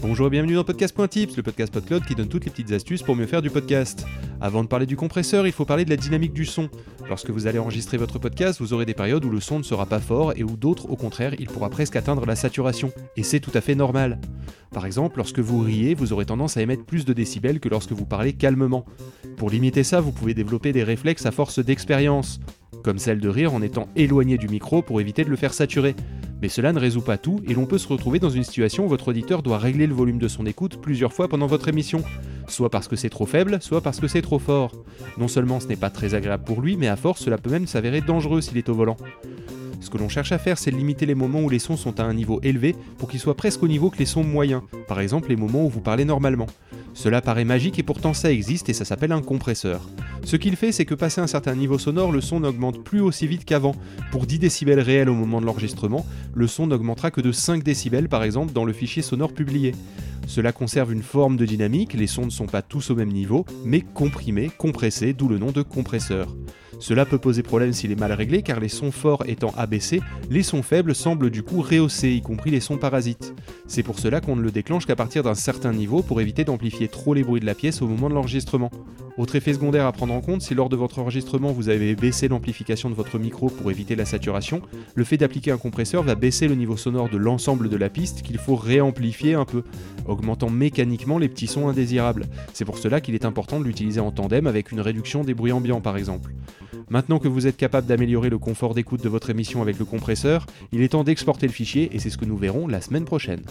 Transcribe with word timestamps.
Bonjour 0.00 0.28
et 0.28 0.30
bienvenue 0.30 0.54
dans 0.54 0.62
Podcast.tips, 0.62 1.36
le 1.36 1.42
podcast 1.42 1.72
PodCloud 1.72 2.04
qui 2.04 2.14
donne 2.14 2.28
toutes 2.28 2.44
les 2.44 2.52
petites 2.52 2.70
astuces 2.70 3.02
pour 3.02 3.16
mieux 3.16 3.26
faire 3.26 3.42
du 3.42 3.50
podcast. 3.50 4.06
Avant 4.40 4.62
de 4.62 4.68
parler 4.68 4.86
du 4.86 4.96
compresseur, 4.96 5.44
il 5.48 5.52
faut 5.52 5.64
parler 5.64 5.84
de 5.84 5.90
la 5.90 5.96
dynamique 5.96 6.32
du 6.32 6.46
son. 6.46 6.68
Lorsque 7.08 7.30
vous 7.30 7.48
allez 7.48 7.58
enregistrer 7.58 7.96
votre 7.96 8.20
podcast, 8.20 8.60
vous 8.60 8.72
aurez 8.72 8.86
des 8.86 8.94
périodes 8.94 9.24
où 9.24 9.28
le 9.28 9.40
son 9.40 9.58
ne 9.58 9.64
sera 9.64 9.86
pas 9.86 9.98
fort 9.98 10.34
et 10.36 10.44
où 10.44 10.56
d'autres, 10.56 10.88
au 10.88 10.94
contraire, 10.94 11.34
il 11.40 11.48
pourra 11.48 11.68
presque 11.68 11.96
atteindre 11.96 12.26
la 12.26 12.36
saturation. 12.36 12.92
Et 13.16 13.24
c'est 13.24 13.40
tout 13.40 13.50
à 13.54 13.60
fait 13.60 13.74
normal. 13.74 14.20
Par 14.70 14.86
exemple, 14.86 15.16
lorsque 15.16 15.40
vous 15.40 15.58
riez, 15.58 15.94
vous 15.94 16.12
aurez 16.12 16.26
tendance 16.26 16.56
à 16.56 16.62
émettre 16.62 16.84
plus 16.84 17.04
de 17.04 17.12
décibels 17.12 17.58
que 17.58 17.68
lorsque 17.68 17.92
vous 17.92 18.06
parlez 18.06 18.34
calmement. 18.34 18.84
Pour 19.36 19.50
limiter 19.50 19.82
ça, 19.82 20.00
vous 20.00 20.12
pouvez 20.12 20.32
développer 20.32 20.72
des 20.72 20.84
réflexes 20.84 21.26
à 21.26 21.32
force 21.32 21.58
d'expérience, 21.58 22.38
comme 22.82 22.98
celle 22.98 23.20
de 23.20 23.28
rire 23.28 23.54
en 23.54 23.62
étant 23.62 23.88
éloigné 23.96 24.38
du 24.38 24.48
micro 24.48 24.82
pour 24.82 25.00
éviter 25.00 25.24
de 25.24 25.30
le 25.30 25.36
faire 25.36 25.54
saturer. 25.54 25.94
Mais 26.40 26.48
cela 26.48 26.72
ne 26.72 26.78
résout 26.78 27.00
pas 27.00 27.18
tout 27.18 27.40
et 27.48 27.54
l'on 27.54 27.66
peut 27.66 27.78
se 27.78 27.88
retrouver 27.88 28.18
dans 28.18 28.30
une 28.30 28.44
situation 28.44 28.84
où 28.84 28.88
votre 28.88 29.08
auditeur 29.08 29.42
doit 29.42 29.58
régler 29.58 29.86
le 29.86 29.94
volume 29.94 30.18
de 30.18 30.28
son 30.28 30.46
écoute 30.46 30.80
plusieurs 30.80 31.12
fois 31.12 31.28
pendant 31.28 31.46
votre 31.46 31.68
émission, 31.68 32.02
soit 32.46 32.70
parce 32.70 32.88
que 32.88 32.96
c'est 32.96 33.10
trop 33.10 33.26
faible, 33.26 33.58
soit 33.60 33.80
parce 33.80 33.98
que 33.98 34.06
c'est 34.06 34.22
trop 34.22 34.38
fort. 34.38 34.72
Non 35.18 35.28
seulement 35.28 35.60
ce 35.60 35.66
n'est 35.66 35.76
pas 35.76 35.90
très 35.90 36.14
agréable 36.14 36.44
pour 36.44 36.60
lui, 36.60 36.76
mais 36.76 36.88
à 36.88 36.96
force 36.96 37.22
cela 37.22 37.38
peut 37.38 37.50
même 37.50 37.66
s'avérer 37.66 38.00
dangereux 38.00 38.40
s'il 38.40 38.56
est 38.56 38.68
au 38.68 38.74
volant. 38.74 38.96
Ce 39.80 39.90
que 39.90 39.98
l'on 39.98 40.08
cherche 40.08 40.32
à 40.32 40.38
faire, 40.38 40.58
c'est 40.58 40.70
de 40.70 40.76
limiter 40.76 41.06
les 41.06 41.14
moments 41.14 41.40
où 41.40 41.48
les 41.48 41.60
sons 41.60 41.76
sont 41.76 42.00
à 42.00 42.04
un 42.04 42.14
niveau 42.14 42.40
élevé 42.42 42.74
pour 42.98 43.08
qu'ils 43.08 43.20
soient 43.20 43.36
presque 43.36 43.62
au 43.62 43.68
niveau 43.68 43.90
que 43.90 43.98
les 43.98 44.06
sons 44.06 44.24
moyens, 44.24 44.62
par 44.88 45.00
exemple 45.00 45.28
les 45.28 45.36
moments 45.36 45.64
où 45.64 45.68
vous 45.68 45.80
parlez 45.80 46.04
normalement. 46.04 46.46
Cela 46.94 47.20
paraît 47.20 47.44
magique 47.44 47.78
et 47.78 47.82
pourtant 47.82 48.14
ça 48.14 48.32
existe 48.32 48.68
et 48.68 48.72
ça 48.72 48.84
s'appelle 48.84 49.12
un 49.12 49.22
compresseur. 49.22 49.88
Ce 50.24 50.36
qu'il 50.36 50.56
fait, 50.56 50.72
c'est 50.72 50.84
que 50.84 50.94
passé 50.94 51.20
un 51.20 51.26
certain 51.26 51.54
niveau 51.54 51.78
sonore, 51.78 52.12
le 52.12 52.20
son 52.20 52.40
n'augmente 52.40 52.82
plus 52.82 53.00
aussi 53.00 53.26
vite 53.26 53.44
qu'avant. 53.44 53.74
Pour 54.10 54.26
10 54.26 54.38
décibels 54.38 54.80
réels 54.80 55.08
au 55.08 55.14
moment 55.14 55.40
de 55.40 55.46
l'enregistrement, 55.46 56.04
le 56.34 56.46
son 56.46 56.66
n'augmentera 56.66 57.10
que 57.10 57.20
de 57.20 57.32
5 57.32 57.62
décibels 57.62 58.08
par 58.08 58.24
exemple 58.24 58.52
dans 58.52 58.64
le 58.64 58.72
fichier 58.72 59.02
sonore 59.02 59.32
publié. 59.32 59.74
Cela 60.26 60.52
conserve 60.52 60.92
une 60.92 61.02
forme 61.02 61.36
de 61.36 61.46
dynamique, 61.46 61.94
les 61.94 62.06
sons 62.06 62.26
ne 62.26 62.30
sont 62.30 62.46
pas 62.46 62.60
tous 62.60 62.90
au 62.90 62.94
même 62.94 63.12
niveau, 63.12 63.46
mais 63.64 63.80
comprimés, 63.80 64.50
compressés, 64.58 65.14
d'où 65.14 65.28
le 65.28 65.38
nom 65.38 65.52
de 65.52 65.62
compresseur. 65.62 66.36
Cela 66.80 67.04
peut 67.04 67.18
poser 67.18 67.42
problème 67.42 67.72
s'il 67.72 67.90
est 67.90 67.98
mal 67.98 68.12
réglé 68.12 68.42
car 68.42 68.60
les 68.60 68.68
sons 68.68 68.92
forts 68.92 69.24
étant 69.26 69.52
abaissés, 69.56 70.00
les 70.30 70.44
sons 70.44 70.62
faibles 70.62 70.94
semblent 70.94 71.30
du 71.30 71.42
coup 71.42 71.60
rehaussés, 71.60 72.12
y 72.12 72.22
compris 72.22 72.50
les 72.50 72.60
sons 72.60 72.78
parasites. 72.78 73.34
C'est 73.66 73.82
pour 73.82 73.98
cela 73.98 74.20
qu'on 74.20 74.36
ne 74.36 74.42
le 74.42 74.52
déclenche 74.52 74.86
qu'à 74.86 74.96
partir 74.96 75.22
d'un 75.22 75.34
certain 75.34 75.72
niveau 75.72 76.02
pour 76.02 76.20
éviter 76.20 76.44
d'amplifier 76.44 76.88
trop 76.88 77.14
les 77.14 77.24
bruits 77.24 77.40
de 77.40 77.46
la 77.46 77.54
pièce 77.54 77.82
au 77.82 77.88
moment 77.88 78.08
de 78.08 78.14
l'enregistrement. 78.14 78.70
Autre 79.18 79.34
effet 79.34 79.52
secondaire 79.52 79.84
à 79.84 79.90
prendre 79.90 80.14
en 80.14 80.20
compte, 80.20 80.42
si 80.42 80.54
lors 80.54 80.68
de 80.68 80.76
votre 80.76 81.00
enregistrement 81.00 81.50
vous 81.50 81.68
avez 81.68 81.96
baissé 81.96 82.28
l'amplification 82.28 82.88
de 82.88 82.94
votre 82.94 83.18
micro 83.18 83.48
pour 83.48 83.68
éviter 83.72 83.96
la 83.96 84.04
saturation, 84.04 84.62
le 84.94 85.02
fait 85.02 85.16
d'appliquer 85.16 85.50
un 85.50 85.58
compresseur 85.58 86.04
va 86.04 86.14
baisser 86.14 86.46
le 86.46 86.54
niveau 86.54 86.76
sonore 86.76 87.08
de 87.08 87.16
l'ensemble 87.16 87.68
de 87.68 87.76
la 87.76 87.90
piste 87.90 88.22
qu'il 88.22 88.38
faut 88.38 88.54
réamplifier 88.54 89.34
un 89.34 89.44
peu, 89.44 89.64
augmentant 90.06 90.50
mécaniquement 90.50 91.18
les 91.18 91.28
petits 91.28 91.48
sons 91.48 91.68
indésirables. 91.68 92.26
C'est 92.52 92.64
pour 92.64 92.78
cela 92.78 93.00
qu'il 93.00 93.16
est 93.16 93.24
important 93.24 93.58
de 93.58 93.64
l'utiliser 93.64 93.98
en 93.98 94.12
tandem 94.12 94.46
avec 94.46 94.70
une 94.70 94.80
réduction 94.80 95.24
des 95.24 95.34
bruits 95.34 95.50
ambiants 95.50 95.80
par 95.80 95.96
exemple. 95.96 96.30
Maintenant 96.90 97.18
que 97.18 97.28
vous 97.28 97.46
êtes 97.46 97.56
capable 97.56 97.86
d'améliorer 97.86 98.30
le 98.30 98.38
confort 98.38 98.74
d'écoute 98.74 99.02
de 99.02 99.08
votre 99.08 99.30
émission 99.30 99.60
avec 99.62 99.78
le 99.78 99.84
compresseur, 99.84 100.46
il 100.72 100.82
est 100.82 100.88
temps 100.88 101.04
d'exporter 101.04 101.46
le 101.46 101.52
fichier 101.52 101.90
et 101.92 101.98
c'est 101.98 102.10
ce 102.10 102.16
que 102.16 102.24
nous 102.24 102.36
verrons 102.36 102.66
la 102.66 102.80
semaine 102.80 103.04
prochaine. 103.04 103.42